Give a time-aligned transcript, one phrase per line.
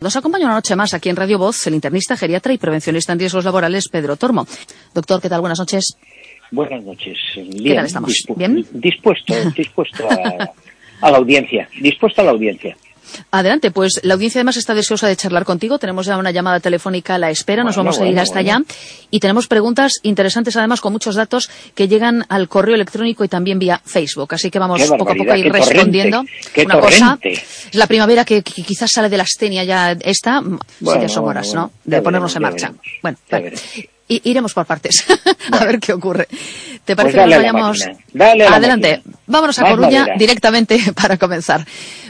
[0.00, 3.18] Nos acompaña una noche más aquí en Radio Voz el internista, geriatra y prevencionista en
[3.18, 4.46] riesgos laborales Pedro Tormo.
[4.94, 5.40] Doctor, ¿qué tal?
[5.40, 5.96] Buenas noches.
[6.52, 7.18] Buenas noches.
[7.34, 8.10] Bien, ¿Qué tal estamos?
[8.10, 8.64] dispu- ¿Bien?
[8.70, 10.52] Dispuesto, dispuesto a,
[11.00, 11.68] a la audiencia.
[11.80, 12.76] Dispuesto a la audiencia.
[13.30, 15.78] Adelante, pues la audiencia además está deseosa de charlar contigo.
[15.78, 18.50] Tenemos ya una llamada telefónica a la espera, nos Bueno, vamos a ir hasta bueno.
[18.58, 18.64] allá.
[19.10, 23.58] Y tenemos preguntas interesantes además con muchos datos que llegan al correo electrónico y también
[23.58, 24.34] vía Facebook.
[24.34, 26.24] Así que vamos poco a poco a ir respondiendo.
[26.54, 30.40] qué una cosa, es la primavera que, que quizás sale de la astenia ya esta,
[30.42, 31.62] sí Bueno, que son horas, bueno.
[31.62, 31.72] ¿no?
[31.84, 32.66] De Ya ponernos en ya marcha.
[32.68, 32.86] veremos.
[33.02, 33.54] Bueno, Ya vale.
[34.08, 35.04] iremos por partes,
[35.52, 36.28] a ver qué ocurre.
[36.88, 37.88] ¿Te Pues parece dale que nos vayamos?
[38.14, 39.16] dale Adelante, máquina.
[39.26, 40.16] vámonos a Más Coruña madera.
[40.16, 41.60] directamente para comenzar.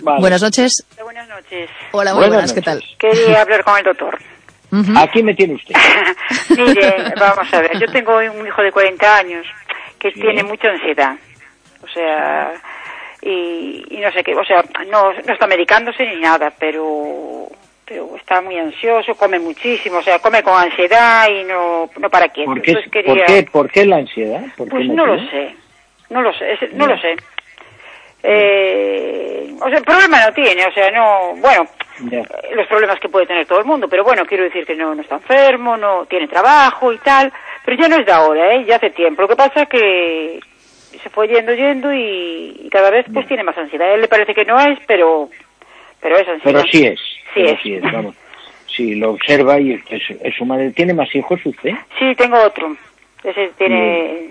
[0.03, 0.21] Vale.
[0.21, 0.87] Buenas noches.
[1.03, 1.69] Buenas noches.
[1.91, 2.85] Hola, muy Buenas buenas, ¿qué tal?
[2.97, 4.19] Quería hablar con el doctor.
[4.97, 5.75] Aquí me tiene usted.
[6.57, 9.45] Mire, vamos a ver, yo tengo un hijo de 40 años
[9.99, 11.17] que tiene mucha ansiedad.
[11.83, 12.53] O sea,
[13.23, 17.49] y, y no sé qué, o sea, no, no está medicándose ni nada, pero
[17.89, 22.29] pero está muy ansioso, come muchísimo, o sea, come con ansiedad y no, no para
[22.29, 22.51] quieto.
[22.53, 24.43] ¿Por qué, Entonces por quería- qué, por qué la ansiedad?
[24.57, 25.55] ¿Por qué Pues no lo sé,
[26.11, 27.17] no lo sé, no lo sé.
[28.23, 31.67] Eh, o sea, el problema no tiene, o sea, no, bueno,
[32.11, 32.19] Ya.
[32.19, 34.95] eh, los problemas que puede tener todo el mundo, pero bueno, quiero decir que no,
[34.95, 37.33] no está enfermo, no tiene trabajo y tal,
[37.65, 38.65] pero ya no es de ahora, ¿eh?
[38.67, 39.23] ya hace tiempo.
[39.23, 40.41] Lo que pasa es que
[41.03, 43.89] se fue yendo, yendo y, y cada vez pues tiene más ansiedad.
[43.89, 45.29] A él le parece que no es, pero,
[46.01, 46.61] pero es ansiedad.
[46.61, 47.01] Pero sí es.
[47.63, 47.93] Sí pero es.
[47.93, 48.15] vamos.
[48.67, 49.83] Sí, lo observa y es,
[50.23, 50.71] es su madre.
[50.73, 51.73] ¿Tiene más hijos usted?
[51.99, 52.77] Sí, tengo otro.
[53.25, 54.29] Ese tiene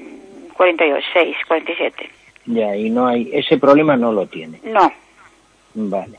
[0.53, 2.09] 46, 47.
[2.45, 4.59] Ya, y no hay, ese problema no lo tiene.
[4.63, 4.91] No,
[5.73, 6.17] Vale.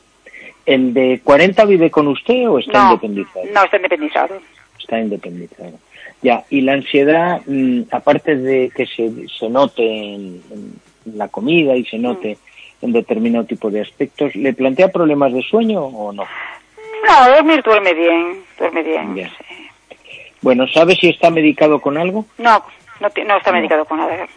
[0.65, 3.45] ¿El de 40 vive con usted o está no, independizado?
[3.51, 4.35] no está independizado.
[4.79, 5.71] Está independizado.
[6.21, 11.75] Ya, y la ansiedad, mm, aparte de que se, se note en, en la comida
[11.75, 12.37] y se note
[12.81, 12.85] Mm.
[12.85, 16.23] en determinado tipo de aspectos, ¿le plantea problemas de sueño o no?
[17.07, 19.15] No, dormir duerme bien, duerme bien.
[19.15, 19.29] Ya.
[19.29, 19.69] sí.
[20.41, 22.25] Bueno, ¿sabe si está medicado con algo?
[22.37, 22.63] No,
[22.99, 24.27] no, no está medicado con nada.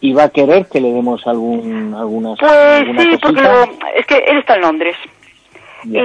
[0.00, 3.62] ¿Y va a querer que le demos algún, algunas, Pues alguna sí, porque lo-
[3.96, 4.96] es que él está en Londres
[5.84, 5.98] y,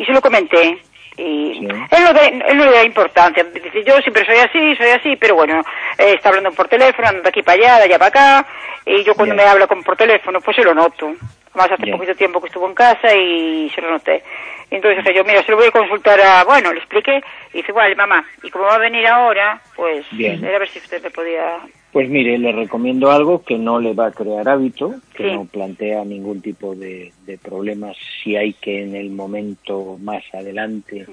[0.00, 0.78] y se lo comenté.
[1.16, 1.66] Y Sí.
[1.66, 3.42] él, no da, él no le da importancia.
[3.44, 5.60] Dice, yo siempre soy así, soy así, pero bueno,
[5.98, 8.46] eh, está hablando por teléfono, anda de aquí para allá, de allá para acá,
[8.86, 11.06] y yo cuando me habla con, por teléfono, pues se lo noto.
[11.54, 14.22] Además, hace poquito tiempo que estuvo en casa y se lo noté.
[14.70, 16.44] Entonces yo, mira, se lo voy a consultar a...
[16.44, 17.22] Bueno, le expliqué,
[17.54, 20.44] y dice, igual, mamá, y como va a venir ahora, pues Bien.
[20.44, 21.58] era a ver si usted me podía...
[21.90, 25.32] Pues mire, le recomiendo algo que no le va a crear hábito, que Sí.
[25.34, 31.06] no plantea ningún tipo de, de problemas si hay que en el momento más adelante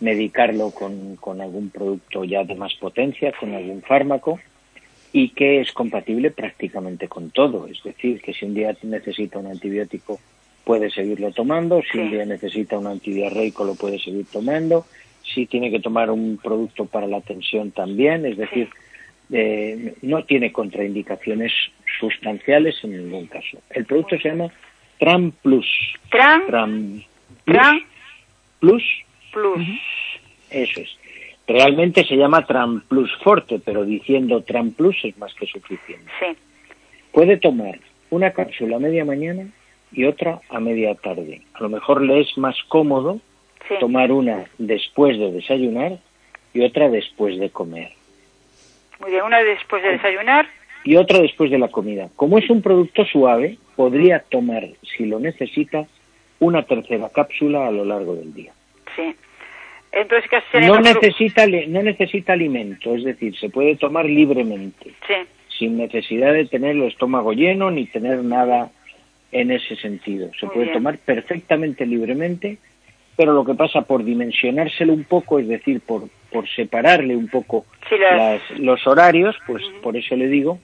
[0.00, 4.40] medicarlo con, con algún producto ya de más potencia, con algún fármaco,
[5.12, 7.68] y que es compatible prácticamente con todo.
[7.68, 10.18] Es decir, que si un día necesita un antibiótico
[10.66, 14.84] puede seguirlo tomando, si un día necesita un antidiarreico lo puede seguir tomando,
[15.22, 18.68] si tiene que tomar un producto para la tensión también, es decir,
[19.30, 21.52] eh, no tiene contraindicaciones
[22.00, 23.58] sustanciales en ningún caso.
[23.70, 24.52] El producto se llama
[24.98, 25.68] Tram Plus.
[26.10, 27.02] Tran, Tram
[27.44, 27.80] Tran
[28.58, 28.82] Plus,
[29.32, 29.64] Plus.
[30.50, 30.98] eso es.
[31.46, 36.10] Realmente se llama Tram Plus Forte, pero diciendo Tram Plus es más que suficiente.
[36.18, 36.36] Sí.
[37.12, 37.78] Puede tomar
[38.10, 39.46] una cápsula a media mañana
[39.92, 41.42] y otra a media tarde.
[41.54, 43.20] A lo mejor le es más cómodo
[43.68, 43.74] Sí.
[43.80, 45.98] tomar una después de desayunar
[46.54, 47.90] y otra después de comer.
[49.00, 50.46] Muy bien, una después de desayunar.
[50.84, 52.08] y otra después de la comida.
[52.14, 55.84] Como es un producto suave, podría tomar, si lo necesita,
[56.38, 58.52] una tercera cápsula a lo largo del día.
[58.94, 59.12] Sí.
[59.90, 60.30] Entonces
[60.60, 65.14] No necesita, no necesita alimento, es decir, se puede tomar libremente, Sí.
[65.58, 68.70] sin necesidad de tener el estómago lleno ni tener nada
[69.32, 70.30] en ese sentido.
[70.38, 70.78] Se Muy puede bien.
[70.78, 72.58] tomar perfectamente libremente,
[73.16, 77.64] pero lo que pasa por dimensionárselo un poco, es decir, por, por separarle un poco
[77.88, 78.16] Sí, las-
[78.50, 80.58] las- los horarios, pues por eso le digo,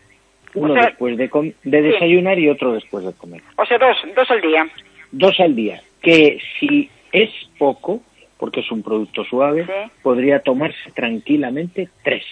[0.54, 1.88] uno O sea, después de, com- de sí.
[1.88, 3.40] desayunar y otro después de comer.
[3.56, 4.68] O sea, dos, dos al día.
[5.10, 8.02] Dos al día, que si es poco,
[8.38, 9.72] porque es un producto suave, Sí.
[10.02, 12.24] podría tomarse tranquilamente tres.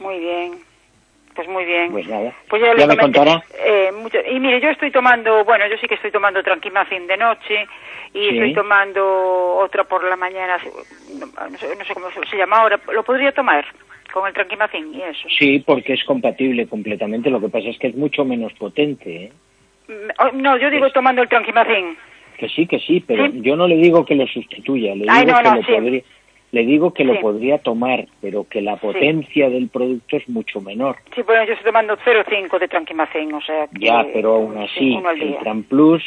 [0.00, 0.52] Muy bien.
[1.34, 1.92] Pues muy bien.
[1.92, 2.34] Pues nada.
[2.48, 3.42] Pues ya, Ya me contará.
[3.64, 7.16] eh, mucho- y mire, yo estoy tomando, bueno, yo sí que estoy tomando tranquimacin de
[7.16, 7.66] noche
[8.12, 8.28] y Sí.
[8.30, 10.58] estoy tomando otra por la mañana,
[11.08, 12.80] no, sé, no sé cómo se llama ahora.
[12.92, 13.64] ¿Lo podría tomar
[14.12, 15.28] con el tranquimacin y eso?
[15.38, 17.30] Sí, porque es compatible completamente.
[17.30, 19.24] Lo que pasa es que es mucho menos potente.
[19.26, 19.32] ¿eh?
[19.88, 21.96] Mm, oh, No, yo digo tomando el tranquimacin.
[22.38, 23.40] Que sí, que sí, pero Sí.
[23.42, 24.94] yo no le digo que lo sustituya.
[24.96, 25.72] Le Ay, digo no, que no, lo sí.
[25.72, 26.02] podría.
[26.52, 27.08] Le digo que Sí.
[27.08, 30.96] lo podría tomar, pero que la potencia del producto es mucho menor.
[31.14, 33.86] Sí, bueno, yo estoy tomando 0,5 de tranquimacin, o sea que...
[33.86, 35.38] Ya, pero aún sí, así, el día.
[35.40, 36.02] Tramplus,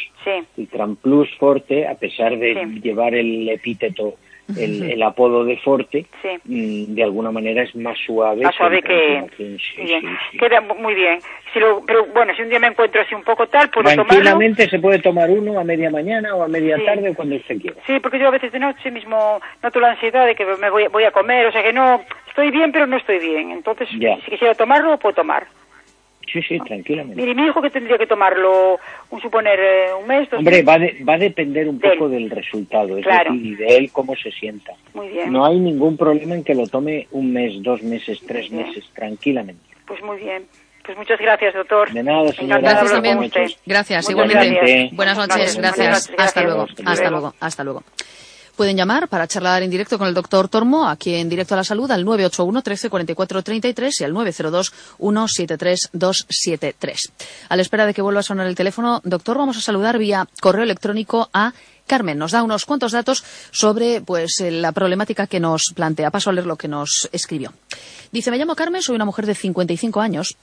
[0.56, 4.14] el Tramplus Forte, a pesar de llevar el epíteto,
[4.56, 6.28] el, el apodo de Forte, Sí.
[6.44, 8.42] mm, de alguna manera es más suave.
[8.42, 9.24] Más suave el que...
[9.36, 10.02] Sí, bien.
[10.30, 10.38] sí.
[10.38, 11.18] Queda mu- muy bien.
[11.52, 14.04] Si lo, pero bueno, si un día me encuentro así un poco tal, puedo tomarlo.
[14.06, 17.60] Tranquilamente se puede tomar uno a media mañana o a media tarde o cuando usted
[17.60, 17.76] quiera.
[17.86, 20.86] Sí, porque yo a veces de noche mismo noto la ansiedad de que me voy,
[20.88, 23.50] voy a comer, o sea que no, estoy bien pero no estoy bien.
[23.52, 24.16] Entonces, Ya.
[24.24, 25.46] si quisiera tomarlo, lo puedo tomar.
[26.34, 27.14] Sí, sí, tranquilamente.
[27.22, 30.68] Mire, mi hijo que tendría que tomarlo, un suponer, eh, un mes, dos Hombre, meses.
[30.68, 31.94] va, de- va a depender un De él.
[31.94, 33.32] poco del resultado, es Claro.
[33.32, 34.72] decir, y de él cómo se sienta.
[34.94, 35.32] Muy bien.
[35.32, 39.62] No hay ningún problema en que lo tome un mes, dos meses, tres meses, tranquilamente.
[39.86, 40.44] Pues muy bien.
[40.84, 41.90] Pues muchas gracias, doctor.
[41.92, 42.60] De nada, señora.
[42.60, 43.18] Gracias también.
[43.20, 44.50] Gracias, Muchas igualmente.
[44.50, 44.92] gracias.
[44.96, 45.88] Buenas noches, Buenas gracias.
[45.88, 46.44] noches, Hasta gracias.
[46.44, 47.10] luego, Hasta hasta luego.
[47.20, 47.82] luego, hasta luego.
[48.56, 51.64] Pueden llamar para charlar en directo con el doctor Tormo, aquí en Directo a la
[51.64, 57.12] Salud, al 981 13 44 33 y al 902 173 273.
[57.48, 60.28] A la espera de que vuelva a sonar el teléfono, doctor, vamos a saludar vía
[60.40, 61.52] correo electrónico a
[61.88, 62.16] Carmen.
[62.16, 66.12] Nos da unos cuantos datos sobre pues eh, la problemática que nos plantea.
[66.12, 67.52] Paso a leer lo que nos escribió.
[68.12, 70.36] Dice, me llamo Carmen, soy una mujer de 55 años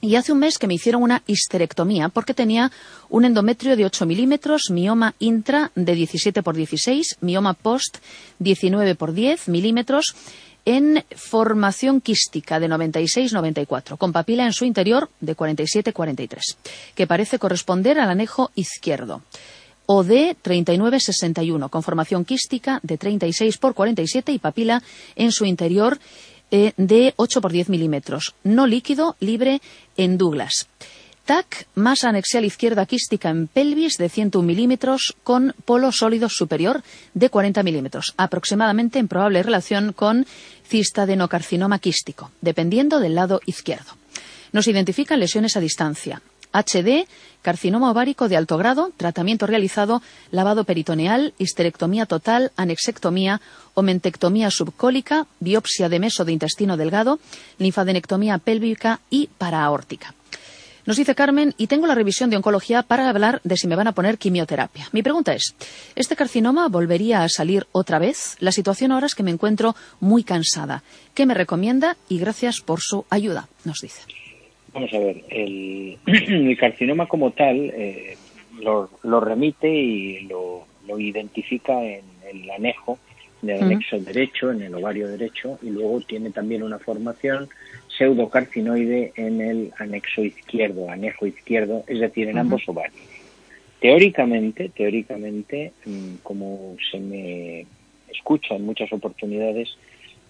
[0.00, 2.70] y hace un mes que me hicieron una histerectomía porque tenía
[3.08, 7.98] un endometrio de 8 milímetros, mioma intra de 17 por 16, mioma post
[8.38, 10.14] 19 por 10 milímetros
[10.64, 16.38] en formación quística de 96-94, con papila en su interior de 47-43,
[16.94, 19.22] que parece corresponder al anejo izquierdo.
[19.86, 24.82] OD 3961, con formación quística de 36 por 47 y papila
[25.16, 25.98] en su interior
[26.50, 28.34] eh, de 8 por 10 milímetros.
[28.42, 29.60] No líquido, libre
[29.96, 30.68] en Douglas.
[31.24, 36.82] TAC, masa anexial izquierda quística en pelvis de 101 milímetros con polo sólido superior
[37.14, 40.26] de 40 milímetros, aproximadamente en probable relación con
[40.66, 43.92] cistadenocarcinoma quístico, dependiendo del lado izquierdo.
[44.52, 46.20] Nos identifican lesiones a distancia.
[46.52, 47.06] HD,
[47.42, 53.40] carcinoma ovárico de alto grado, tratamiento realizado, lavado peritoneal, histerectomía total, anexectomía,
[53.74, 57.18] omentectomía subcólica, biopsia de meso de intestino delgado,
[57.58, 60.14] linfadenectomía pélvica y paraórtica.
[60.86, 63.86] Nos dice Carmen, y tengo la revisión de oncología para hablar de si me van
[63.86, 64.88] a poner quimioterapia.
[64.92, 65.54] Mi pregunta es,
[65.94, 68.36] ¿este carcinoma volvería a salir otra vez?
[68.40, 70.82] La situación ahora es que me encuentro muy cansada.
[71.14, 71.96] ¿Qué me recomienda?
[72.08, 74.00] Y gracias por su ayuda, nos dice.
[74.72, 78.16] Vamos a ver, el, el carcinoma como tal eh,
[78.60, 82.98] lo, lo remite y lo, lo identifica en el anejo,
[83.42, 87.48] en el anexo derecho, en el ovario derecho, y luego tiene también una formación
[87.96, 93.00] pseudocarcinoide en el anexo izquierdo, anejo izquierdo, es decir, en ambos ovarios.
[93.80, 97.66] Teóricamente, teóricamente, mm, como se me
[98.08, 99.76] escucha en muchas oportunidades,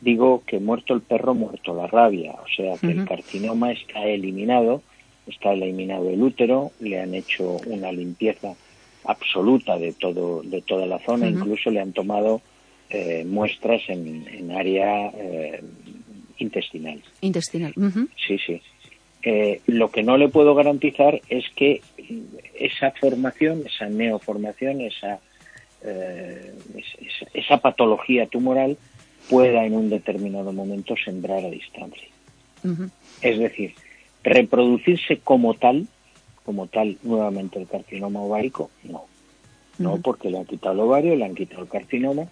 [0.01, 2.33] digo que muerto el perro, muerto la rabia.
[2.33, 4.83] O sea, que el carcinoma está eliminado,
[5.27, 8.55] está eliminado el útero, le han hecho una limpieza
[9.05, 12.41] absoluta de todo de toda la zona, incluso le han tomado
[12.91, 15.63] eh, muestras en, en área eh,
[16.39, 17.01] intestinal.
[17.21, 17.73] Intestinal.
[18.27, 18.61] Sí, sí.
[19.23, 21.83] Eh, lo que no le puedo garantizar es que
[22.59, 25.21] esa formación, esa neoformación, esa,
[25.85, 28.77] eh, es- esa, esa patología tumoral
[29.31, 32.09] pueda en un determinado momento sembrar a distancia.
[33.23, 33.75] Es decir,
[34.23, 35.87] reproducirse como tal,
[36.45, 39.05] como tal nuevamente el carcinoma ovárico, no.
[39.79, 42.27] No, porque le han quitado el ovario, le han quitado el carcinoma.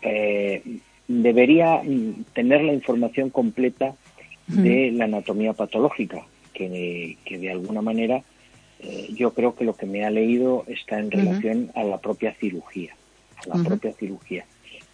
[0.00, 0.62] Eh,
[1.08, 3.94] debería mm, tener la información completa
[4.46, 6.24] de la anatomía patológica,
[6.54, 8.22] que, que de alguna manera
[8.80, 12.34] eh, yo creo que lo que me ha leído está en relación a la propia
[12.34, 12.94] cirugía,
[13.44, 14.44] a la propia cirugía.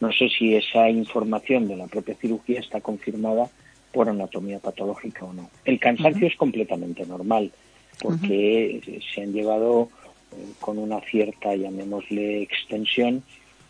[0.03, 3.49] No sé si esa información de la propia cirugía está confirmada
[3.93, 5.49] por anatomía patológica o no.
[5.65, 7.53] El cansancio es completamente normal,
[8.01, 9.91] porque se han llevado
[10.33, 13.23] eh, con una cierta, llamémosle, extensión,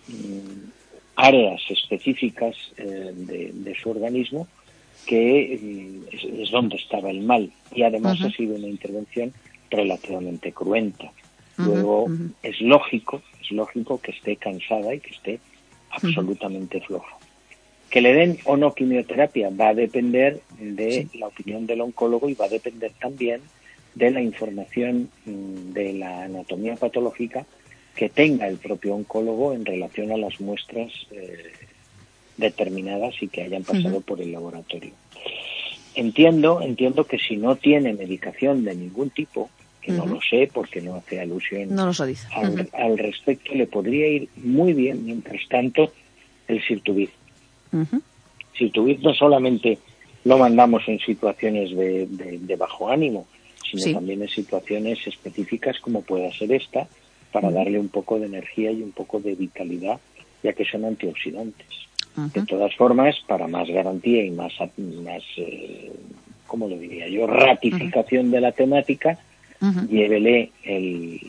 [0.08, 0.70] mm,
[1.16, 4.48] áreas específicas eh, de, de su organismo
[5.04, 7.52] que mm, es, es donde estaba el mal.
[7.74, 9.34] Y además ha sido una intervención
[9.70, 11.12] relativamente cruenta.
[11.58, 12.06] Luego
[12.42, 15.38] es lógico, es lógico que esté cansada y que esté
[15.92, 17.16] absolutamente floja.
[17.90, 22.34] Que le den o no quimioterapia va a depender de la opinión del oncólogo y
[22.34, 23.42] va a depender también
[23.94, 27.44] de la información mm, de la anatomía patológica
[27.94, 31.52] que tenga el propio oncólogo en relación a las muestras eh,
[32.38, 34.92] determinadas y que hayan pasado por el laboratorio.
[35.94, 39.50] Entiendo, entiendo que si no tiene medicación de ningún tipo,
[39.82, 42.26] que no lo sé porque no hace alusión no lo dice.
[42.72, 45.92] al, respecto, le podría ir muy bien, mientras tanto,
[46.46, 47.08] el Sirtubid.
[48.56, 49.78] Sirtubid no solamente
[50.24, 53.26] lo mandamos en situaciones de, bajo ánimo,
[53.70, 56.86] sino también en situaciones específicas como pueda ser esta,
[57.32, 59.98] para darle un poco de energía y un poco de vitalidad,
[60.42, 61.66] ya que son antioxidantes.
[62.34, 65.90] De todas formas, para más garantía y más, más eh,
[66.46, 69.18] ¿cómo lo diría yo?, ratificación de la temática,
[69.88, 70.50] llévele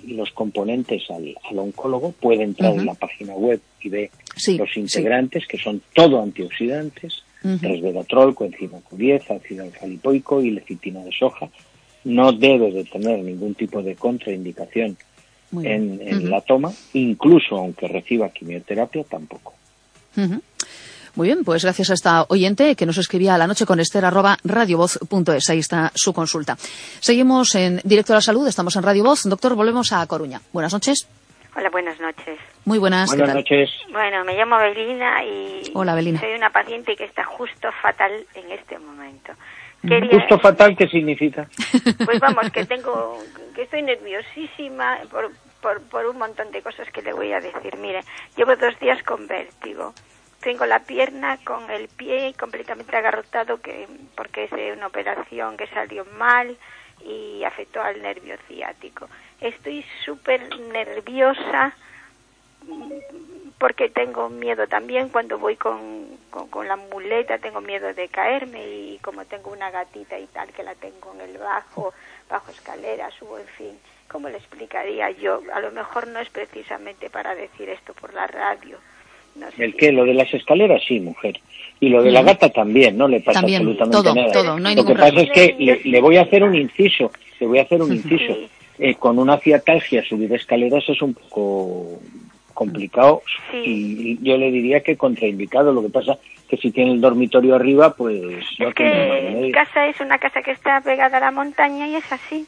[0.07, 4.11] los componentes al, oncólogo, puede entrar en la página web y ve
[4.57, 11.49] los integrantes, que son todo antioxidantes, resveratrol, coenzima Q10, ácido alfa-lipoico y lecitina de soja.
[12.05, 14.97] No debe de tener ningún tipo de contraindicación
[15.61, 19.53] en, la toma, incluso aunque reciba quimioterapia, tampoco.
[21.15, 24.03] Muy bien, pues gracias a esta oyente que nos escribía a la noche con Esther
[24.03, 25.49] arroba radiovoz.es.
[25.51, 26.55] Ahí está su consulta.
[26.99, 29.23] Seguimos en directo a la salud, estamos en Radio Voz.
[29.23, 30.41] Doctor, volvemos a Coruña.
[30.51, 31.07] Buenas noches.
[31.55, 32.39] Hola, buenas noches.
[32.65, 33.09] Muy buenas.
[33.09, 33.69] Buenas noches.
[33.91, 36.19] Bueno, me llamo Belina y Hola, Belina.
[36.19, 39.33] soy una paciente que está justo fatal en este momento.
[40.11, 41.47] ¿Justo fatal qué significa?
[42.05, 43.19] Pues vamos, que tengo,
[43.53, 47.77] que estoy nerviosísima por, por, por un montón de cosas que le voy a decir.
[47.77, 47.99] Mire,
[48.35, 49.93] llevo dos días con vértigo
[50.43, 56.05] tengo la pierna con el pie completamente agarrotado que porque es una operación que salió
[56.17, 56.57] mal
[57.05, 59.07] y afectó al nervio ciático.
[59.39, 61.73] Estoy súper nerviosa
[63.57, 68.99] porque tengo miedo también cuando voy con, con, la muleta, tengo miedo de caerme y
[68.99, 71.93] como tengo una gatita y tal que la tengo en el bajo,
[72.29, 73.79] bajo escalera, subo, en fin.
[74.09, 75.41] ¿Cómo le explicaría yo?
[75.53, 78.77] A lo mejor no es precisamente para decir esto por la radio,
[79.57, 79.91] ¿El qué?
[79.91, 81.39] Lo de las escaleras, sí, mujer.
[81.79, 84.31] Y lo de la gata también, no le pasa absolutamente todo, nada.
[84.31, 87.47] Todo, no hay lo que pasa es que le, voy a hacer un inciso, le
[87.47, 88.37] voy a hacer un inciso.
[88.79, 91.99] Eh, con una ciatalgia subir escaleras es un poco
[92.55, 93.21] complicado
[93.53, 95.73] y yo le diría que contraindicado.
[95.73, 96.17] Lo que pasa
[96.49, 98.45] que si tiene el dormitorio arriba, pues...
[98.57, 102.11] Es que mi casa es una casa que está pegada a la montaña y es
[102.11, 102.45] así.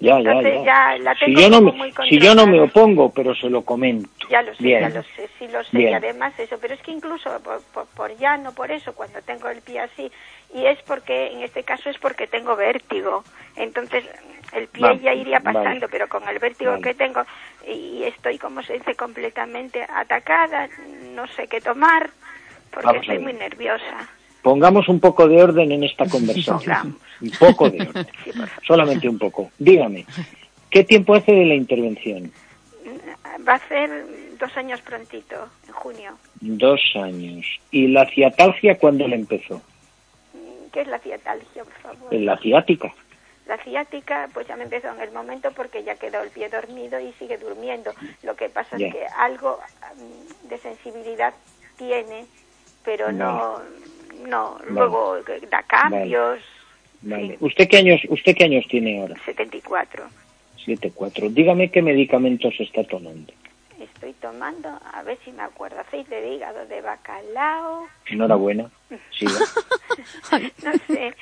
[0.00, 4.08] Ya, ya, si, yo no me, si yo no me opongo, pero se lo comento.
[4.28, 5.80] Ya lo sé, ya lo sé, sí lo sé.
[5.82, 9.48] Y además eso, pero es que incluso por, por, ya, no por eso, cuando tengo
[9.48, 10.10] el pie así,
[10.54, 13.22] y es porque, en este caso es porque tengo vértigo.
[13.56, 14.04] Entonces,
[14.52, 17.22] el pie ya iría pasando, pero con el vértigo que tengo,
[17.66, 20.68] y estoy, como se dice, completamente atacada,
[21.14, 22.10] no sé qué tomar,
[22.70, 24.08] porque estoy muy nerviosa.
[24.42, 26.98] Pongamos un poco de orden en esta conversación.
[27.20, 28.06] un poco de orden.
[28.66, 29.50] Solamente un poco.
[29.58, 30.04] Dígame,
[30.70, 32.32] ¿qué tiempo hace de la intervención?
[33.48, 33.90] Va a ser
[34.38, 36.18] dos años prontito, en junio.
[36.40, 37.46] Dos años.
[37.70, 39.62] ¿Y la ciatalgia cuándo le empezó?
[40.72, 42.14] ¿Qué es la ciatalgia, por favor?
[42.14, 42.92] La ciática.
[43.46, 46.98] La ciática, pues ya me empezó en el momento porque ya quedó el pie dormido
[47.00, 47.92] y sigue durmiendo.
[48.22, 49.58] Lo que pasa es que algo
[49.96, 51.34] mm, de sensibilidad
[51.76, 52.24] tiene,
[52.84, 53.60] pero no no,
[54.68, 55.16] luego
[55.50, 56.40] da cambios.
[57.02, 57.36] Vale.
[57.40, 59.16] ¿Usted qué años usted qué años tiene ahora?
[59.24, 60.04] 74.
[60.64, 61.30] 74.
[61.30, 63.32] Dígame qué medicamentos está tomando.
[63.80, 67.88] Estoy tomando, a ver si me acuerdo, aceite de hígado de bacalao.
[68.06, 68.70] Enhorabuena.
[69.10, 69.26] Sí.
[70.64, 71.14] no sé.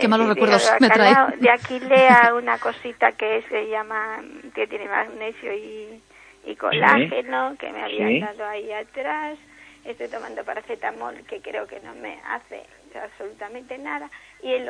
[0.00, 1.36] Qué malos recuerdos me trae.
[1.36, 6.00] De Aquilea, una cosita que se llama, que tiene magnesio y,
[6.44, 9.38] y colágeno, que me habían dado ahí atrás
[9.84, 12.62] estoy tomando paracetamol que creo que no me hace
[13.02, 14.10] absolutamente nada
[14.42, 14.68] y el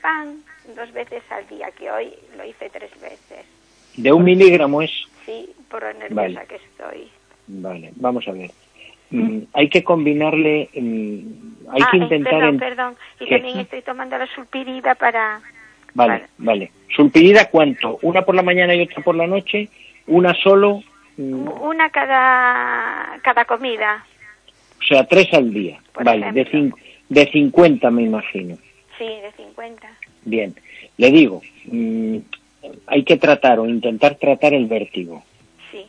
[0.00, 0.42] pan
[0.76, 3.46] dos veces al día que hoy lo hice tres veces.
[3.96, 4.90] De un miligramo es
[5.24, 7.08] sí por lo nerviosa que estoy.
[7.46, 8.50] Vale vamos a ver.
[9.10, 14.16] Mm, hay que combinarle mm, hay que ah, intentar perdón, perdón y también estoy tomando
[14.16, 15.40] la sulpirida para
[15.92, 16.72] vale vale.
[16.96, 19.68] Sulpirida cuánto una por la mañana y otra por la noche
[20.06, 20.82] una solo
[21.18, 21.48] mm.
[21.62, 24.04] una cada cada comida
[24.84, 25.80] o sea, tres al día.
[26.02, 26.72] vale, de,
[27.08, 28.56] de 50 me imagino.
[28.98, 29.88] Sí, de 50.
[30.24, 30.54] Bien,
[30.98, 32.18] le digo, mm,
[32.86, 35.22] hay que tratar o intentar tratar el vértigo.
[35.70, 35.84] Sí.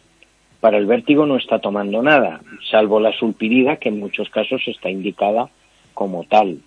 [0.59, 4.89] Para el vértigo no está tomando nada, salvo la sulpirida, que en muchos casos está
[4.89, 5.49] indicada
[5.93, 6.59] como tal.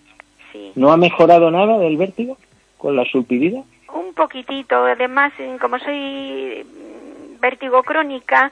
[0.51, 0.71] Sí.
[0.75, 2.37] ¿No ha mejorado nada del vértigo
[2.77, 3.63] con la sulpirida?
[3.93, 8.51] Un poquitito, además, como soy mm, vértigo crónica,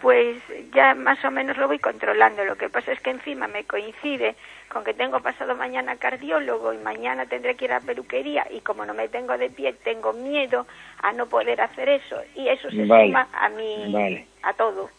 [0.00, 0.42] pues
[0.74, 2.44] ya más o menos lo voy controlando.
[2.44, 4.36] Lo que pasa es que encima me coincide
[4.68, 8.84] con que tengo pasado mañana cardiólogo y mañana tendré que ir a peluquería y como
[8.84, 10.66] no me tengo de pie tengo miedo
[11.02, 13.06] a no poder hacer eso y eso se Vale.
[13.06, 14.26] suma a mi Vale.
[14.42, 14.90] a todo.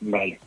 [0.00, 0.38] Vale.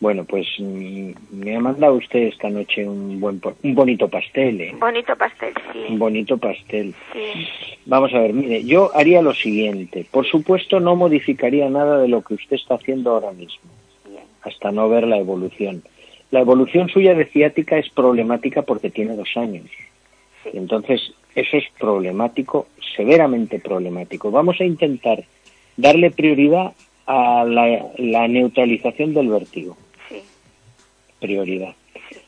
[0.00, 4.74] Bueno, pues mm, me ha mandado usted esta noche un buen un bonito pastel, ¿eh?
[4.80, 5.78] Bonito pastel, sí.
[5.90, 6.94] Un bonito pastel.
[7.12, 7.46] Sí.
[7.84, 10.06] Vamos a ver, mire, yo haría lo siguiente.
[10.10, 13.70] Por supuesto, no modificaría nada de lo que usted está haciendo ahora mismo,
[14.08, 14.24] Bien.
[14.40, 15.82] hasta no ver la evolución.
[16.30, 19.66] La evolución suya de ciática es problemática porque tiene dos años.
[20.44, 20.50] Sí.
[20.54, 24.30] Entonces, eso es problemático, severamente problemático.
[24.30, 25.24] Vamos a intentar
[25.76, 26.72] darle prioridad
[27.06, 29.76] a la, la neutralización del vértigo.
[31.20, 31.74] Prioridad.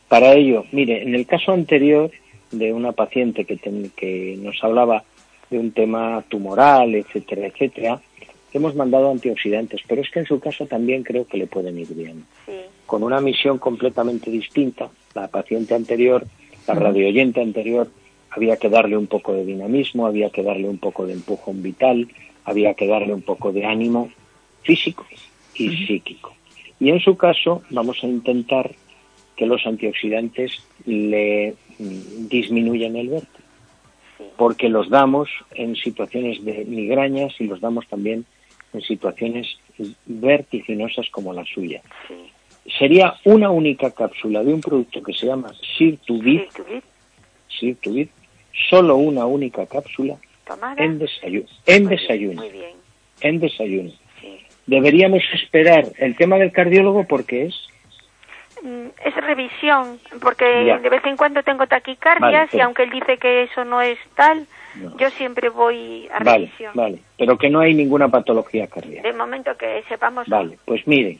[0.09, 2.11] Para ello, mire, en el caso anterior
[2.51, 5.05] de una paciente que, ten- que nos hablaba
[5.51, 8.01] de un tema tumoral, etcétera, etcétera,
[8.53, 11.95] hemos mandado antioxidantes, pero es que en su caso también creo que le pueden ir
[11.95, 12.25] bien.
[12.47, 12.53] Sí.
[12.87, 16.27] Con una misión completamente distinta, la paciente anterior,
[16.69, 17.89] la radioyente anterior,
[18.31, 22.09] había que darle un poco de dinamismo, había que darle un poco de empujón vital,
[22.45, 24.11] había que darle un poco de ánimo
[24.63, 25.07] físico
[25.55, 26.35] y psíquico.
[26.81, 28.71] Y en su caso vamos a intentar
[29.37, 33.39] que los antioxidantes le mm, disminuyan el vértigo,
[34.37, 38.25] porque los damos en situaciones de migrañas y los damos también
[38.73, 39.59] en situaciones
[40.07, 41.83] vertiginosas como la suya.
[42.79, 46.49] Sería una única cápsula de un producto que se llama Sirtubit,
[47.49, 48.11] Sirtubit,
[48.71, 50.83] solo una única cápsula tomada.
[50.83, 52.71] en desayuno, en Muy bien, desayuno, Muy bien.
[53.21, 53.91] en desayuno.
[54.21, 54.39] Sí.
[54.67, 57.55] Deberíamos esperar el tema del cardiólogo porque es
[59.05, 60.79] Es revisión, porque Ya.
[60.79, 63.81] de vez en cuando tengo taquicardias Vale, y pero- aunque él dice que eso no
[63.83, 64.97] es tal, No.
[64.99, 66.71] yo siempre voy a Vale, revisión.
[66.75, 69.09] vale, pero que no hay ninguna patología cardíaca.
[69.09, 70.29] De momento que sepamos.
[70.29, 71.19] Vale, pues mire,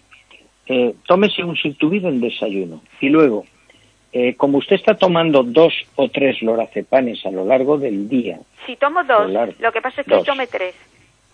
[0.67, 3.45] eh, tómese un Sirtubit en desayuno y luego,
[4.13, 8.77] eh, como usted está tomando dos o tres lorazepanes a lo largo del día, Si
[8.77, 10.25] tomo dos, lo que pasa es que Dos.
[10.25, 10.77] tome tres.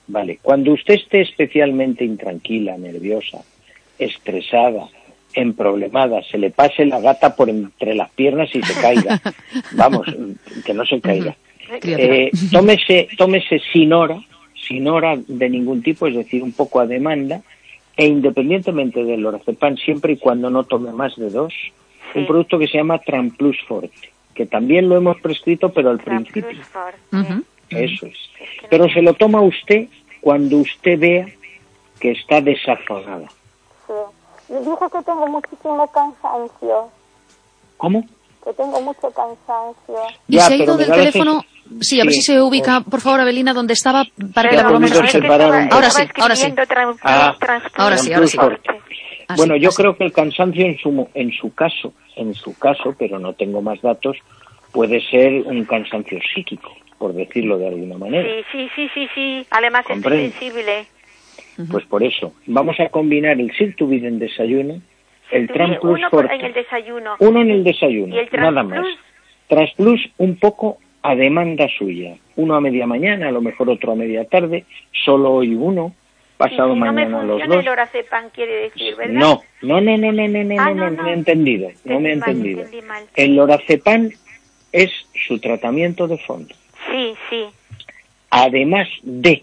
[0.07, 3.43] Vale, cuando usted esté especialmente intranquila, nerviosa,
[3.99, 4.87] estresada,
[5.35, 9.21] emproblemada, se le pase la gata por entre las piernas y se caiga.
[9.73, 10.07] Vamos,
[10.65, 11.37] que no se caiga.
[11.83, 14.19] Eh, tómese, tómese sin hora,
[14.67, 17.43] sin hora de ningún tipo, es decir, un poco a demanda,
[17.97, 21.53] e independientemente del lorazepam, siempre y cuando no tome más de dos,
[22.13, 22.21] Sí.
[22.21, 26.33] un producto que se llama Tramplus Forte, que también lo hemos prescrito, pero al Tramplus
[26.33, 26.65] principio.
[26.65, 27.45] Forte.
[27.69, 28.17] Eso es.
[28.71, 29.89] Pero se lo toma usted
[30.23, 31.27] cuando usted vea
[32.01, 33.29] que está desafanada.
[34.49, 36.89] Dijo que tengo muchísimo cansancio,
[37.77, 38.03] ¿Cómo?
[38.45, 39.97] que tengo mucho cansancio.
[40.29, 41.45] ¿Y Ya, se ha pero ido del la teléfono?
[41.81, 44.69] Sí, a ver Sí, si se ubica, por favor, Abelina, donde estaba para que Pero
[45.03, 45.75] que separar estaba- un poco.
[45.77, 46.55] Ahora sí, ahora sí.
[47.03, 47.37] Ah,
[47.77, 48.39] ahora sí, ahora sí.
[49.29, 49.77] Así, bueno, yo así.
[49.77, 53.61] creo que el cansancio en su, en su caso, en su caso, pero no tengo
[53.61, 54.17] más datos,
[54.73, 58.27] puede ser un cansancio psíquico, por decirlo de alguna manera.
[58.27, 59.47] Sí, sí, sí, sí, sí.
[59.51, 60.01] Además es
[61.71, 64.81] Pues por eso, vamos a combinar el Sirtubid en desayuno,
[65.33, 67.17] el Tuve Tramplus uno Forte, en el desayuno.
[67.19, 68.79] uno en el desayuno, ¿Y el nada más.
[68.81, 68.99] Transplus?
[69.49, 73.97] Transplus un poco a demanda suya, uno a media mañana, a lo mejor otro a
[73.97, 74.65] media tarde,
[75.05, 75.95] solo hoy uno,
[76.37, 77.57] pasado si no me mañana los dos.
[77.61, 79.15] el Oracepan, quiere decir, ¿verdad?
[79.15, 81.03] No, no, no, no, no, no, no, Ah, no, no, no, no.
[81.03, 82.65] me he entendido, no me he entendido.
[82.87, 83.03] mal.
[83.17, 84.11] El lorazepam
[84.73, 84.91] es
[85.27, 86.55] su tratamiento de fondo,
[86.91, 87.45] Sí, sí.
[88.31, 89.43] además de,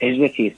[0.00, 0.56] es decir,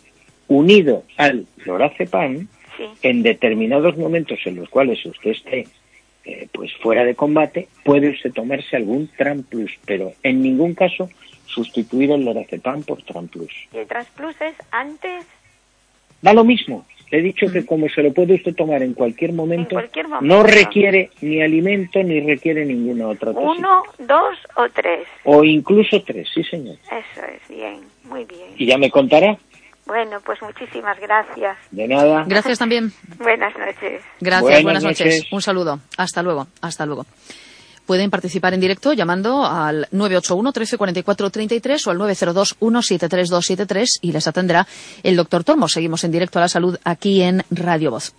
[0.49, 2.85] unido al lorazepam, Sí.
[3.03, 5.67] en determinados momentos en los cuales usted esté
[6.27, 11.09] eh, pues fuera de combate, puede usted tomarse algún Tramplus, pero en ningún caso
[11.47, 13.53] sustituir el lorazepam por Tramplus.
[13.73, 15.25] ¿Y el Transplus es antes?
[16.21, 16.85] Da lo mismo.
[17.11, 20.27] Le he dicho que como se lo puede usted tomar en cualquier momento, cualquier momento.
[20.27, 23.47] no requiere ni alimento ni requiere ninguna otra cosa.
[23.47, 25.07] ¿Uno, dos o tres?
[25.25, 26.77] O incluso tres, sí señor.
[26.87, 28.49] Eso es, bien, muy bien.
[28.57, 29.37] Y ya me contará.
[29.87, 31.57] Bueno, pues muchísimas gracias.
[31.71, 32.25] De nada.
[32.27, 32.91] Gracias también.
[33.19, 34.03] Buenas noches.
[34.21, 35.07] Gracias, Buenas buenas, noches.
[35.07, 35.33] noches.
[35.33, 35.79] Un saludo.
[35.97, 36.49] Hasta luego.
[36.61, 37.07] Hasta luego.
[37.87, 43.99] Pueden participar en directo llamando al 981 13 44 33 o al 902 173 273
[44.03, 44.67] y les atenderá
[45.05, 45.69] el doctor Tormo.
[45.69, 48.13] Seguimos en directo a la salud aquí en Radio Voz.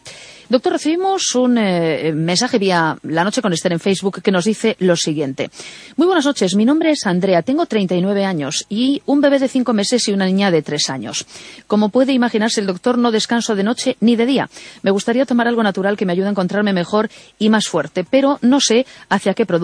[0.49, 4.77] Doctor, recibimos un eh, mensaje vía La Noche con Esther en Facebook que nos dice
[4.79, 5.49] lo siguiente.
[5.97, 9.73] Muy buenas noches, mi nombre es Andrea, tengo 39 años y un bebé de 5
[9.73, 11.25] meses y una niña de 3 años.
[11.67, 14.49] Como puede imaginarse, el doctor no descanso de noche ni de día.
[14.83, 18.39] Me gustaría tomar algo natural que me ayude a encontrarme mejor y más fuerte, pero
[18.41, 19.56] no sé hacia qué producto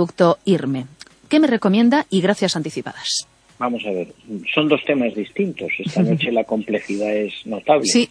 [0.45, 0.85] irme.
[1.29, 2.05] ¿Qué me recomienda?
[2.09, 3.27] Y gracias anticipadas.
[3.59, 4.07] Vamos a ver,
[4.53, 5.71] son dos temas distintos.
[5.79, 7.85] Esta noche la complejidad es notable.
[7.85, 8.09] Sí.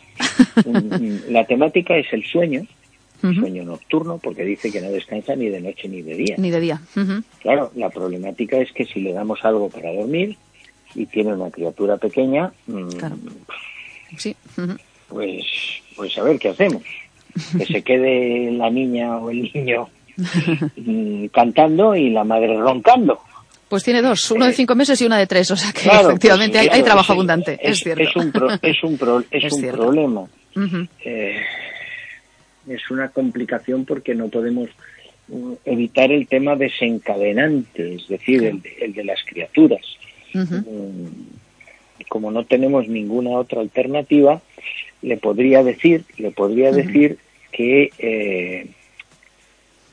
[1.29, 2.62] La temática es el sueño,
[3.21, 6.35] sueño nocturno, porque dice que no descansa ni de noche ni de día.
[6.38, 6.81] Ni de día.
[7.40, 10.37] Claro, la problemática es que si le damos algo para dormir
[10.95, 12.88] y tiene una criatura pequeña, mm.
[14.16, 14.37] Sí.
[15.09, 15.45] pues,
[15.97, 16.83] pues a ver qué hacemos.
[17.57, 19.88] Que se quede la niña o el niño
[21.33, 23.20] cantando y la madre roncando.
[23.68, 26.11] Pues tiene dos, uno de cinco meses y una de tres, o sea que Claro,
[26.11, 28.03] efectivamente pues, hay, trabajo abundante, es, Es, cierto.
[28.03, 30.25] es un, pro- es un, pro- es un problema.
[31.05, 31.40] Eh,
[32.68, 34.68] es una complicación porque no podemos
[35.29, 39.81] mm, evitar el tema desencadenante, es decir, el, de, el de las criaturas.
[40.35, 41.07] Mm,
[42.09, 44.42] Como no tenemos ninguna otra alternativa,
[45.01, 47.16] le podría decir, le podría decir
[47.51, 48.66] que eh,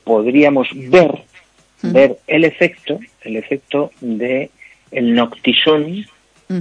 [0.04, 1.22] podríamos ver,
[1.82, 4.50] ver el efecto, el efecto de
[4.90, 6.06] el noctisón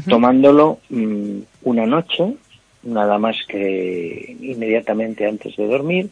[0.08, 2.36] tomándolo mm, una noche,
[2.84, 6.10] nada más que inmediatamente antes de dormir,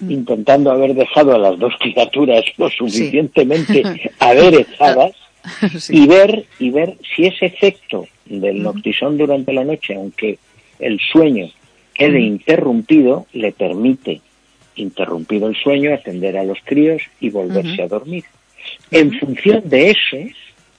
[0.00, 3.82] intentando haber dejado a las dos criaturas lo suficientemente
[4.18, 5.12] aderezadas
[5.78, 6.02] Sí.
[6.02, 10.38] y ver y ver si ese efecto del noctisón durante la noche, aunque
[10.80, 11.48] el sueño
[11.94, 14.20] quede interrumpido, le permite,
[14.76, 18.24] interrumpido el sueño, atender a los críos y volverse a dormir.
[18.90, 20.16] En función de eso,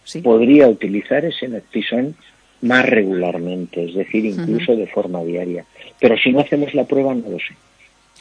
[0.03, 0.21] Sí.
[0.21, 2.15] podría utilizar ese noctisón
[2.61, 5.65] más regularmente, es decir, incluso de forma diaria.
[5.99, 7.55] Pero si no hacemos la prueba, no lo sé.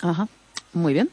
[0.02, 0.26] Ajá.
[0.72, 1.08] Muy bien.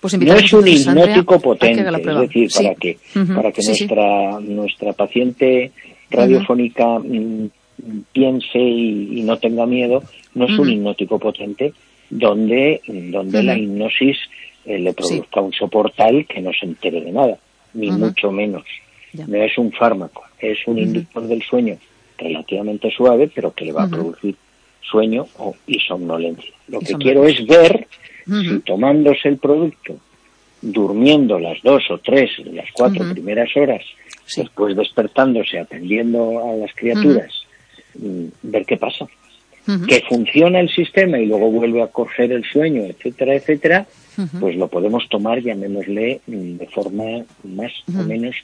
[0.00, 2.62] Pues No es un hipnótico potente, es decir, Sí.
[2.64, 2.98] para que,
[3.34, 5.72] para que Sí, nuestra, nuestra paciente
[6.10, 7.48] radiofónica mm,
[8.12, 10.02] piense y, y no tenga miedo,
[10.34, 11.72] no es un hipnótico potente
[12.10, 14.18] donde, donde la hipnosis
[14.64, 17.38] eh, le produzca un soportal que no se entere de nada,
[17.74, 18.64] ni mucho menos.
[19.12, 19.26] Ya.
[19.26, 21.78] No es un fármaco, es un inductor del sueño
[22.18, 24.34] relativamente suave, pero que le va a producir
[24.82, 26.52] sueño o, y somnolencia.
[26.68, 27.86] Lo que quiero es ver
[28.26, 29.96] si tomándose el producto,
[30.60, 33.82] durmiendo las dos o tres, las cuatro primeras horas,
[34.24, 34.40] Sí.
[34.40, 37.32] después despertándose, atendiendo a las criaturas,
[37.94, 39.06] mm, ver qué pasa.
[39.88, 43.86] Que funciona el sistema y luego vuelve a coger el sueño, etcétera, etcétera,
[44.38, 48.36] pues lo podemos tomar, llamémosle, mm, de forma más o menos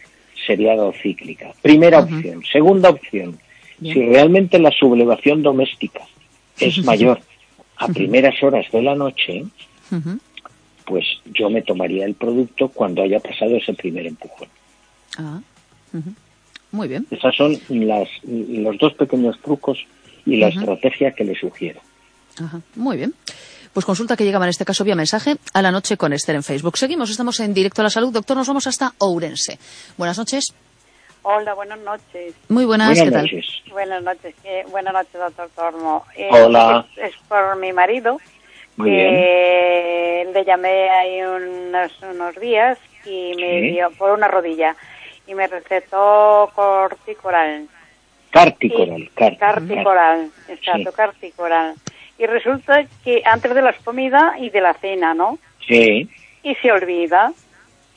[0.47, 1.53] seriada o cíclica.
[1.63, 2.43] Primera opción.
[2.51, 3.39] Segunda opción,
[3.79, 3.95] Bien.
[3.95, 6.01] si realmente la sublevación doméstica
[6.59, 7.21] es mayor
[7.77, 9.45] a primeras horas de la noche,
[10.87, 14.49] pues yo me tomaría el producto cuando haya pasado ese primer empujón.
[15.19, 15.41] Ah.
[16.73, 17.07] Muy bien.
[17.11, 19.79] Esos son las, los dos pequeños trucos
[20.27, 21.81] y la estrategia que le sugiero.
[22.43, 22.61] Ajá.
[22.77, 23.15] Muy bien.
[23.73, 26.43] Pues consulta que llegaba en este caso vía mensaje a la noche con Esther en
[26.43, 26.77] Facebook.
[26.77, 28.13] Seguimos, estamos en directo a la salud.
[28.13, 29.59] Doctor, nos vamos hasta Ourense.
[29.97, 30.53] Buenas noches.
[31.23, 32.35] Hola, buenas noches.
[32.49, 33.23] Muy buenas, Buenas ¿qué tal?
[33.23, 33.47] noches.
[33.71, 36.05] Buenas noches, eh, buenas noches, doctor Tormo.
[36.17, 36.87] Eh, Hola.
[36.97, 38.19] Es, es por mi marido.
[38.77, 43.71] Muy que Le llamé ahí unos, unos días y me Sí.
[43.73, 44.75] dio por una rodilla
[45.27, 47.69] y me recetó corticoral.
[48.33, 50.97] Carticoral, Y- car- Carticoral, exacto, Sí.
[50.97, 51.75] carticoral.
[52.19, 55.39] Y resulta que antes de las comidas y de la cena, ¿no?
[55.67, 56.09] Sí,
[56.43, 57.33] y se olvida.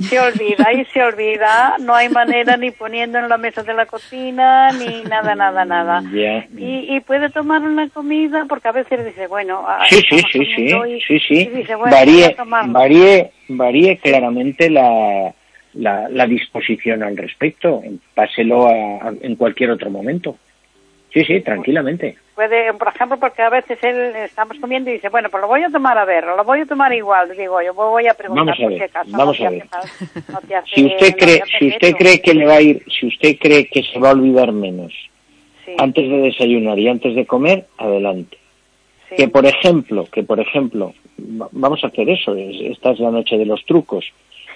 [0.09, 1.77] Se olvida y se olvida.
[1.79, 6.01] No hay manera ni poniendo en la mesa de la cocina, ni nada, nada, nada.
[6.13, 6.45] ya.
[6.57, 10.45] Y, y puede tomar una comida porque a veces dice, bueno, ah, Sí, sí, sí,
[10.53, 11.33] sí, y- sí, sí.
[11.43, 12.35] y dice, bueno, Varíe,
[12.67, 15.33] varíe, varíe claramente la,
[15.75, 17.81] la, la disposición al respecto.
[18.13, 20.37] Páselo a- a- en cualquier otro momento.
[21.13, 22.17] Sí, sí, tranquilamente.
[22.35, 25.63] Puede, por ejemplo, porque a veces él estamos comiendo y dice, bueno, pues lo voy
[25.63, 28.59] a tomar a ver, lo voy a tomar igual, digo yo, voy a preguntar Vamos
[28.59, 29.11] a por ver, si acaso.
[29.11, 29.61] vamos no a ver.
[29.61, 32.61] hace fal- no te hace- Si usted cree, si usted cree que le va a
[32.61, 34.91] ir, si usted cree que se va a olvidar menos
[35.65, 38.37] Sí, antes de desayunar y antes de comer, adelante.
[39.09, 39.15] sí.
[39.15, 43.11] Que por ejemplo, que por ejemplo, va- vamos a hacer eso, es- esta es la
[43.11, 44.05] noche de los trucos,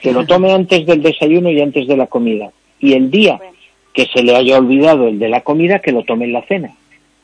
[0.02, 2.52] que lo tome antes del desayuno y antes de la comida.
[2.80, 3.40] Y el día
[3.94, 6.72] que se le haya olvidado el de la comida, que lo tome en la cena.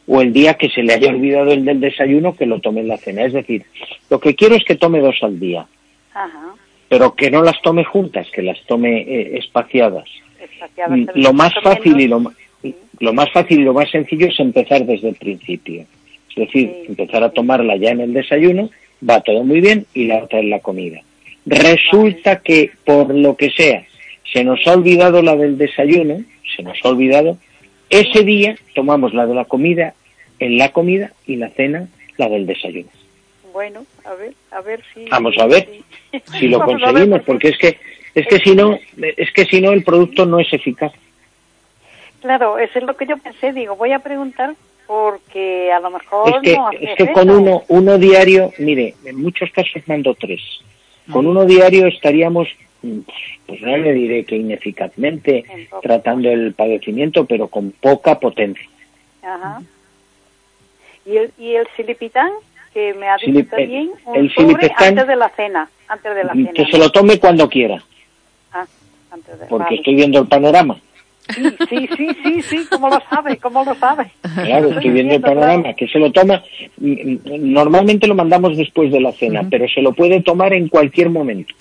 [0.07, 2.89] O el día que se le haya olvidado el del desayuno, que lo tome en
[2.89, 3.23] la cena.
[3.23, 3.63] Es decir,
[4.09, 5.65] lo que quiero es que tome dos al día,
[6.13, 6.53] Ajá.
[6.89, 10.07] pero que no las tome juntas, que las tome eh, espaciadas.
[11.15, 12.31] Lo más fácil y lo,
[12.99, 15.85] lo más fácil y lo más sencillo es empezar desde el principio.
[16.29, 18.69] Es decir, Sí, empezar a tomarla ya en el desayuno,
[19.07, 21.01] va todo muy bien, y la otra en la comida.
[21.45, 23.83] Resulta que, por lo que sea,
[24.31, 26.21] se nos ha olvidado la del desayuno,
[26.55, 27.37] se nos ha olvidado,
[27.89, 29.93] ese día tomamos la de la comida
[30.39, 32.89] en la comida y la cena la del desayuno.
[33.53, 35.05] Bueno, a ver, a ver si...
[35.07, 35.69] Vamos a ver
[36.11, 37.77] si- Si lo conseguimos, porque es que
[38.15, 40.93] es que si no es que si no el producto no es eficaz.
[42.21, 43.51] Claro, eso es lo que yo pensé.
[43.53, 44.55] Digo, voy a preguntar
[44.87, 49.21] porque a lo mejor Es que, no es que con uno, uno diario, mire, en
[49.21, 50.41] muchos casos mando tres.
[51.11, 52.47] Con uno diario estaríamos,
[52.81, 52.99] mm,
[53.45, 55.45] pues no le diré que ineficazmente
[55.81, 58.67] tratando el padecimiento, pero con poca potencia.
[59.23, 59.61] Ajá.
[61.05, 62.31] ¿Y el, y el silipitán,
[62.73, 65.69] que me ha dicho Silip- también, un el sobre antes de la cena.
[65.87, 66.51] Antes de la cena.
[66.53, 67.83] Que se lo tome cuando quiera,
[68.51, 68.65] Ah,
[69.11, 69.45] antes de...
[69.45, 69.75] porque vale.
[69.77, 70.79] estoy viendo el panorama.
[71.33, 73.37] Sí, sí, sí, sí, sí, ¿cómo lo sabe?
[73.37, 74.11] ¿Cómo lo sabe?
[74.43, 76.43] Claro, estoy viendo el panorama, que se lo toma,
[76.77, 77.19] mm, mm,
[77.53, 81.53] normalmente lo mandamos después de la cena, pero se lo puede tomar en cualquier momento.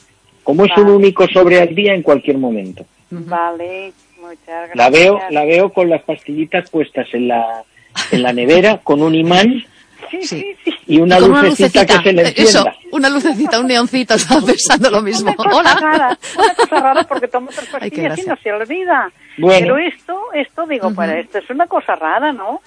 [0.42, 2.84] Como es un único sobre al día, en cualquier momento.
[3.10, 4.76] Vale, muchas gracias.
[4.76, 7.62] La veo, la veo con las pastillitas puestas en la,
[8.10, 9.64] en la nevera, con un imán
[10.10, 10.70] Sí, sí, sí.
[10.86, 12.74] y una lucecita, que se le eh, Eso, encienda.
[12.92, 15.28] una lucecita, un neoncito, estaba pensando lo mismo.
[15.28, 15.74] Una cosa Hola.
[15.80, 18.24] rara, una cosa rara porque tomo otras Ay, qué pastillas y gracia.
[18.34, 19.12] no se olvida.
[19.38, 19.58] Bueno.
[19.60, 22.60] Pero esto, esto digo, para esto es una cosa rara, ¿no?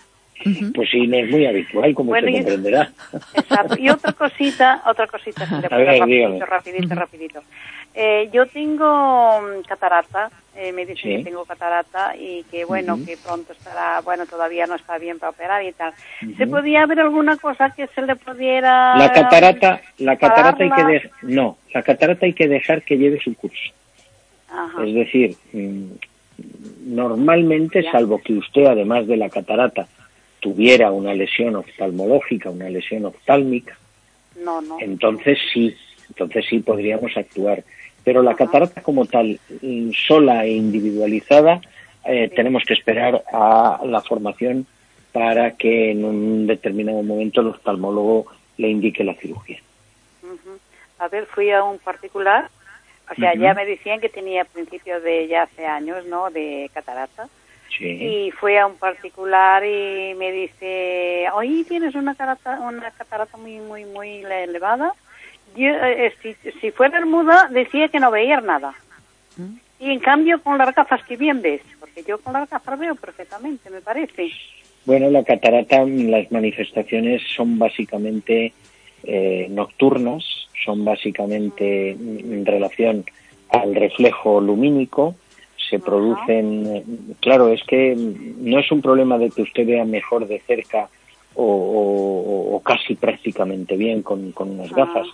[0.76, 2.92] Pues sí, no es muy habitual, como Bueno, se y- comprenderá.
[3.34, 3.76] Exacto.
[3.80, 6.46] Y otra cosita, otra cosita, si le A puedo, ver, rapidito, dígame.
[6.46, 7.44] rapidito, rapidito.
[7.96, 11.18] Eh, yo tengo mm, catarata, eh, me dicen Sí.
[11.18, 15.32] que tengo catarata y que bueno, que pronto estará, bueno, todavía no está bien para
[15.32, 15.94] operar y tal.
[16.38, 18.96] ¿Se podía ver alguna cosa que se le pudiera...
[18.96, 23.34] La catarata, la catarata hay que no, la catarata hay que dejar que lleve su
[23.36, 23.72] curso.
[24.50, 24.84] Ajá.
[24.86, 25.94] Es decir, mm,
[26.86, 29.88] normalmente, salvo que usted, además de la catarata,
[30.40, 33.78] tuviera una lesión oftalmológica, una lesión oftálmica,
[34.44, 34.78] No, no.
[34.80, 35.76] entonces sí,
[36.10, 37.64] entonces sí podríamos actuar.
[38.04, 39.40] Pero la catarata como tal,
[40.08, 41.60] sola e individualizada,
[42.06, 44.66] eh, tenemos que esperar a la formación
[45.12, 49.60] para que en un determinado momento el oftalmólogo le indique la cirugía.
[51.00, 52.50] A ver, fui a un particular,
[53.10, 57.28] o sea, ya me decían que tenía principios de ya hace años, ¿no?, de catarata.
[57.78, 57.86] Sí.
[57.86, 63.58] Y fui a un particular y me dice, oye, tienes una catarata, una catarata muy,
[63.60, 64.94] muy, muy le- elevada.
[65.56, 68.74] Yo, eh, si, si fuera muda, decía que no veía nada.
[69.80, 72.96] Y en cambio, con las gafas que bien ves, porque yo con las gafas veo
[72.96, 74.30] perfectamente, me parece.
[74.86, 78.54] Bueno, la catarata, las manifestaciones son básicamente
[79.08, 80.24] eh, nocturnas,
[80.66, 83.06] son básicamente en relación
[83.50, 85.16] al reflejo lumínico,
[85.70, 86.84] se producen,
[87.22, 90.90] claro, es que no es un problema de que usted vea mejor de cerca
[91.36, 95.08] o, o- o casi prácticamente bien con, con unas gafas,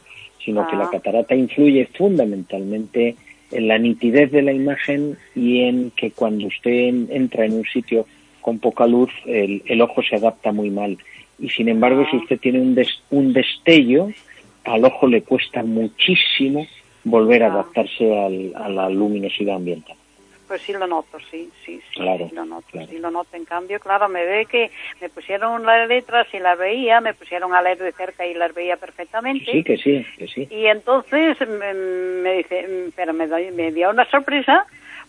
[0.43, 3.15] sino que la catarata influye fundamentalmente
[3.51, 7.65] en la nitidez de la imagen y en que cuando usted en- entra en un
[7.65, 8.06] sitio
[8.41, 10.97] con poca luz, el, el ojo se adapta muy mal.
[11.39, 14.09] Y sin embargo, si usted tiene un, des- un destello,
[14.65, 16.65] al ojo le cuesta muchísimo
[17.03, 19.97] volver a adaptarse al- a la luminosidad ambiental.
[20.47, 22.87] Pues sí lo noto, sí, sí, sí, Claro, sí lo noto, claro.
[22.87, 23.35] sí lo noto.
[23.35, 24.69] En cambio, claro, me ve que
[25.01, 28.53] me pusieron las letras y las veía, me pusieron a leer de cerca y las
[28.53, 29.45] veía perfectamente.
[29.51, 30.47] Sí, que sí, que sí.
[30.51, 34.65] Y entonces me, me dice, mm, pero me, doy- me dio una sorpresa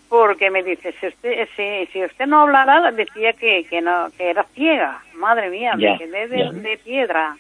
[0.09, 4.31] porque me dice, si usted, si, si usted no hablara, decía que, que, no, que
[4.31, 5.01] era ciega.
[5.15, 7.37] Madre mía, Ya, me quedé de, de piedra.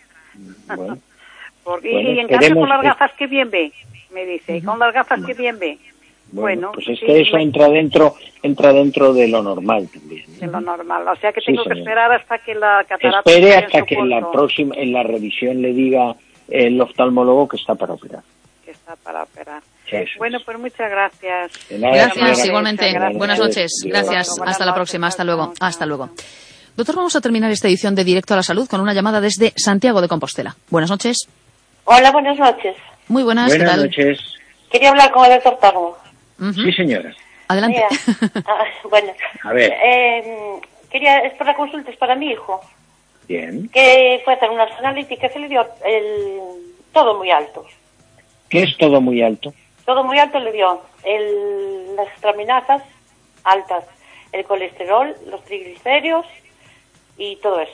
[0.74, 0.98] Bueno,
[1.64, 3.72] Porque, Bueno, y en cambio con las que- gafas que bien ve,
[4.12, 5.78] me dice, con las gafas que bien ve.
[6.30, 10.24] bueno, Bueno, pues es sí, que eso entra dentro, entra dentro de lo normal también.
[10.38, 11.08] de lo normal.
[11.08, 11.78] O sea que Sí, tengo que señor.
[11.78, 15.72] esperar hasta que la catarata Espere hasta que en la próxima, en la revisión le
[15.72, 16.14] diga
[16.48, 18.22] el oftalmólogo que está para operar.
[18.64, 19.62] Que está para operar.
[19.90, 20.44] Eso Bueno, es.
[20.44, 21.52] pues muchas gracias.
[21.70, 22.90] Gracias, igualmente.
[22.92, 23.18] Gracias.
[23.18, 23.70] Buenas noches.
[23.84, 24.28] Gracias.
[24.36, 25.06] Buenas Hasta la próxima.
[25.06, 25.52] Hasta luego.
[25.60, 26.10] Hasta luego.
[26.76, 29.52] Doctor, vamos a terminar esta edición de Directo a la Salud con una llamada desde
[29.56, 30.56] Santiago de Compostela.
[30.70, 31.28] Buenas noches.
[31.84, 32.76] Hola, buenas noches.
[33.08, 33.52] Muy buenas.
[33.52, 33.84] ¿Qué Buenas tal?
[33.86, 34.18] noches.
[34.72, 35.96] Quería hablar con el doctor Tarmo.
[36.40, 36.52] Ujú.
[36.52, 37.12] Sí, señora.
[37.46, 37.84] Adelante.
[37.90, 39.12] Mira, ah, bueno,
[39.44, 39.70] A ver.
[39.70, 42.60] eh, quería, es por la consulta, es para mi hijo,
[43.28, 43.68] Bien.
[43.68, 46.40] que fue a hacer unas analíticas y le dio el,
[46.92, 47.64] todo muy alto.
[48.54, 49.52] ¿Qué es todo muy alto?
[49.84, 52.82] Todo muy alto le dio el, las traminasas
[53.42, 53.84] altas,
[54.30, 56.24] el colesterol, los triglicéridos
[57.18, 57.72] y todo eso.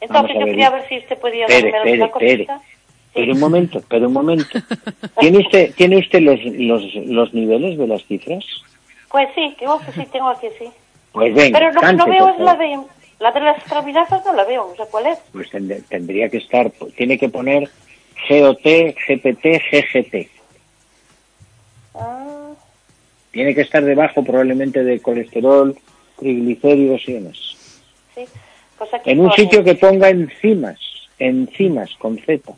[0.00, 2.60] Entonces yo quería ver si usted podía darme alguna cosita.
[3.08, 4.58] Espere un momento, espere un momento.
[5.20, 8.42] ¿Tiene usted, ¿tiene usted los, los, los niveles de las cifras?
[9.10, 10.70] Pues sí, digo que sí, tengo aquí, sí.
[11.12, 12.80] Pues venga, Pero lo que no veo es la de,
[13.18, 15.18] la de las traminasas, no la veo, no sé cuál es.
[15.32, 17.68] Pues tend- tendría que estar, tiene que poner
[18.28, 20.30] GOT, GPT, GGT.
[21.94, 22.50] Ah,
[23.32, 25.76] Tiene que estar debajo probablemente de colesterol,
[26.18, 27.56] triglicéridos y demás.
[28.14, 28.24] sí.
[28.78, 30.78] Pues aquí En un pone sitio que ponga enzimas,
[31.18, 32.50] enzimas con Z.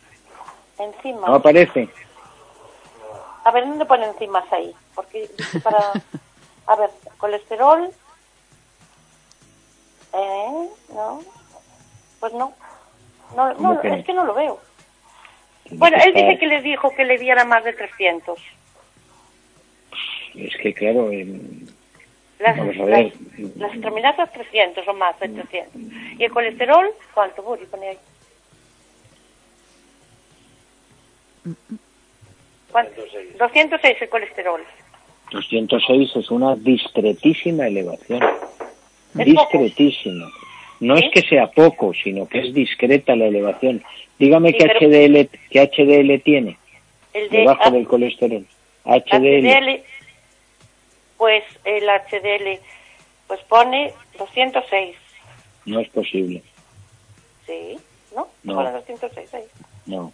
[0.79, 1.27] Encima.
[1.27, 1.89] ¿No aparece?
[3.45, 4.73] A ver, ¿dónde pone enzimas ahí?
[4.95, 5.29] Porque
[5.65, 5.79] para...
[6.69, 7.91] A ver, colesterol,
[10.15, 10.69] ¿Eh?
[10.95, 11.23] ¿No?
[12.21, 12.53] Pues no.
[13.37, 13.95] No, ¿Cómo no que no?
[13.97, 14.61] es que no lo veo.
[15.75, 18.39] Bueno, él dice que le dijo que le diera más de 300.
[20.35, 21.67] Es que claro, em,
[22.39, 23.13] Las, Vamos a ver.
[23.39, 25.83] las, las traminasas 300 o más de 300.
[26.19, 26.91] ¿Y el colesterol?
[27.15, 27.67] ¿Cuánto, Buri?
[27.67, 27.99] Pone ahí.
[32.71, 33.03] ¿Cuánto?
[33.39, 34.61] 206 el colesterol.
[35.31, 38.23] 206 es una discretísima elevación.
[39.19, 40.31] Es discretísima.
[40.83, 41.05] No ¿Sí?
[41.07, 43.85] es que sea poco, sino que es discreta la elevación.
[44.19, 46.57] Dígame Sí, qué HDL, qué HDL tiene
[47.15, 48.45] El de debajo ah, del colesterol.
[48.85, 49.47] HDL.
[49.47, 49.83] HDL,
[51.19, 52.59] pues el HDL,
[53.29, 54.97] pues pone 206.
[55.67, 56.43] No es posible.
[57.47, 57.79] Sí,
[58.17, 58.27] ¿no?
[58.43, 58.57] No.
[58.57, 59.45] Pone 206 ahí.
[59.87, 60.13] No.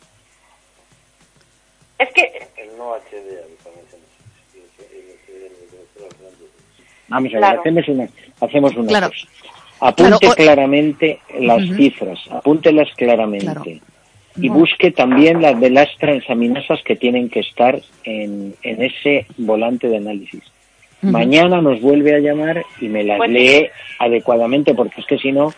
[1.99, 2.47] Es que,
[7.09, 7.61] Vamos a ver, Claro.
[7.61, 8.09] hacemos una,
[8.41, 9.09] hacemos una Claro.
[9.09, 9.27] cosa.
[9.81, 13.47] Apunte Claro, o- claramente las cifras, apúntelas claramente.
[13.47, 13.63] Claro.
[14.41, 19.89] Y busque también las de las transaminasas que tienen que estar en, en ese volante
[19.89, 20.43] de análisis.
[21.01, 23.69] Mañana nos vuelve a llamar y me las lee
[24.01, 25.53] adecuadamente, porque es que si no,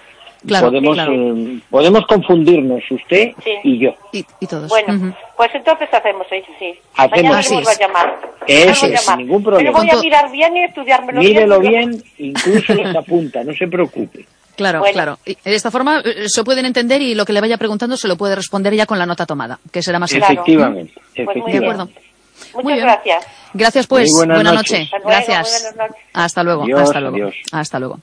[0.46, 1.12] Claro, podemos, claro.
[1.12, 3.50] eh, podemos confundirnos usted Sí.
[3.62, 3.94] y yo.
[4.12, 4.68] Y, y todos.
[4.70, 5.14] bueno, Ujú.
[5.36, 6.74] pues entonces hacemos ahí, sí.
[6.96, 7.54] Hacemos Mañana así.
[7.56, 8.20] a llamar.
[8.46, 9.18] Eso es, llamar.
[9.18, 9.70] ningún problema.
[9.80, 11.90] Pero voy a mirar bien y estudiármelo Mírelo bien.
[11.90, 14.24] bien, incluso las apunta, no se preocupe.
[14.56, 14.92] Claro, Bueno.
[14.94, 15.18] claro.
[15.26, 18.08] Y de esta forma eh, se pueden entender y lo que le vaya preguntando se
[18.08, 20.32] lo puede responder ya con la nota tomada, que será más Claro.
[20.32, 21.66] Efectivamente, Pues muy De efectivamente.
[21.66, 21.84] acuerdo.
[22.54, 22.84] Muchas Muy bien.
[22.86, 23.26] gracias.
[23.52, 24.08] Gracias, pues.
[24.16, 24.90] Buenas Buena noches.
[24.90, 24.96] noche.
[24.96, 25.52] Hasta luego, Gracias.
[25.52, 26.06] muy buenas noches.
[26.14, 26.62] Hasta luego.
[26.62, 27.16] Adiós, hasta luego.
[27.16, 27.34] adiós.
[27.52, 27.98] Hasta luego.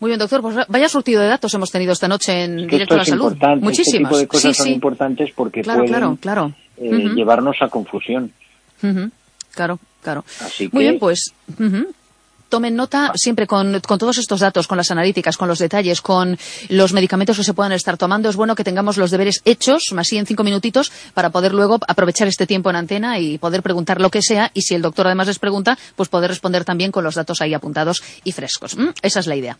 [0.00, 0.40] Muy bien, doctor.
[0.40, 3.08] Pues vaya surtido de datos hemos tenido esta noche en Que directo a la es
[3.10, 3.24] salud.
[3.32, 3.94] importante, Muchísimas.
[3.94, 4.72] Este tipo de cosas sí, son sí.
[4.72, 6.52] importantes porque Claro, pueden claro, claro.
[6.78, 7.14] eh, Ujú.
[7.16, 8.32] llevarnos a confusión.
[8.82, 9.10] Ujú.
[9.54, 10.24] Claro, claro.
[10.40, 11.32] Así Muy que- bien, pues.
[11.58, 11.86] ujú.
[12.50, 16.36] Tomen nota siempre con, con todos estos datos, con las analíticas, con los detalles, con
[16.68, 18.28] los medicamentos que se puedan estar tomando.
[18.28, 22.26] Es bueno que tengamos los deberes hechos, así en cinco minutitos, para poder luego aprovechar
[22.26, 24.50] este tiempo en antena y poder preguntar lo que sea.
[24.52, 27.54] Y si el doctor además les pregunta, pues poder responder también con los datos ahí
[27.54, 28.74] apuntados y frescos.
[28.76, 28.92] ¿m?
[29.00, 29.56] Esa es la idea.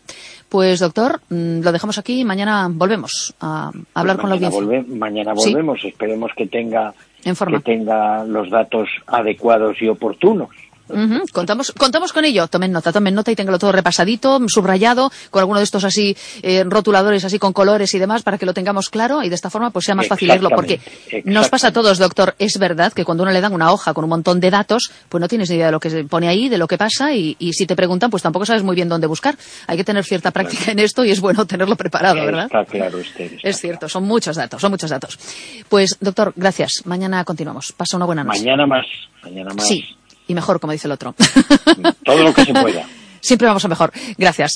[0.49, 4.59] Pues doctor, mm, lo dejamos aquí y mañana volvemos a hablar Pues con la audiencia.
[4.61, 5.49] volve- mañana Sí.
[5.51, 7.59] volvemos, esperemos que tenga, En forma.
[7.59, 10.49] que tenga los datos adecuados y oportunos.
[11.31, 12.47] Contamos, contamos con ello.
[12.47, 16.63] Tomen nota, tomen nota y téngalo todo repasadito, subrayado, con alguno de estos así eh,
[16.65, 19.69] rotuladores así con colores y demás para que lo tengamos claro y de esta forma
[19.71, 20.49] pues sea más fácil leerlo.
[20.49, 20.79] Porque
[21.25, 22.35] nos pasa a todos, doctor.
[22.39, 25.21] Es verdad que cuando uno le dan una hoja con un montón de datos, pues
[25.21, 27.35] no tienes ni idea de lo que se pone ahí, de lo que pasa y,
[27.39, 29.35] y si te preguntan pues tampoco sabes muy bien dónde buscar.
[29.67, 32.45] Hay que tener cierta práctica en esto y es bueno tenerlo preparado, ¿verdad?
[32.45, 35.17] Está claro, está Es cierto, son muchos datos, son muchos datos.
[35.69, 36.83] Pues doctor, gracias.
[36.85, 37.73] Mañana continuamos.
[37.73, 38.39] Pasa una buena noche.
[38.39, 38.85] Mañana más,
[39.23, 39.67] mañana más.
[39.67, 39.83] Sí,
[40.31, 41.13] y mejor, como dice el otro.
[42.05, 42.85] Todo lo que se pueda.
[43.21, 43.91] Siempre vamos a mejor.
[44.17, 44.55] Gracias.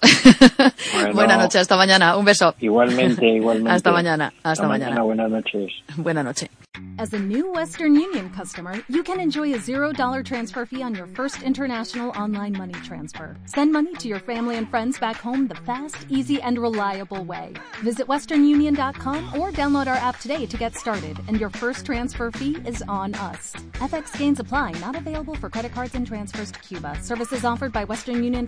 [0.93, 1.13] Bueno.
[1.13, 2.17] Buena noche, hasta mañana.
[2.17, 2.54] Un beso.
[2.60, 3.71] Igualmente, igualmente.
[3.71, 5.01] Hasta mañana, hasta mañana.
[5.01, 5.71] Buenas noches.
[5.97, 6.49] Buena noche.
[6.97, 11.08] As a new Western Union customer, you can enjoy a $0 transfer fee on your
[11.08, 13.36] first international online money transfer.
[13.45, 17.54] Send money to your family and friends back home the fast, easy, and reliable way.
[17.84, 22.58] Visit westernunion.com or download our app today to get started, and your first transfer fee
[22.65, 23.54] is on us.
[23.73, 26.97] FX gains apply, not available for credit cards and transfers to Cuba.
[27.01, 28.47] Services offered by Western Union